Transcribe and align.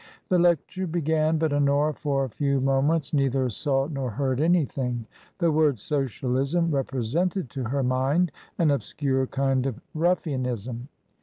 The 0.29 0.39
lecture 0.39 0.87
began, 0.87 1.37
but 1.37 1.53
Honora, 1.53 1.93
for 1.93 2.23
a 2.25 2.29
few 2.31 2.59
moments, 2.59 3.11
a^^^^n 3.11 3.13
^ 3.13 3.13
loo 3.17 3.29
TRANSITION. 3.29 3.39
neither 3.39 3.49
saw 3.51 3.87
nor 3.87 4.09
heard 4.09 4.41
anything. 4.41 5.05
The 5.37 5.51
word" 5.51 5.77
Socialism" 5.79 6.71
represented 6.71 7.51
to 7.51 7.65
her 7.65 7.83
mind 7.83 8.31
an 8.57 8.71
obscure 8.71 9.27
kind 9.27 9.67
of 9.67 9.79
ruffianism. 9.93 10.87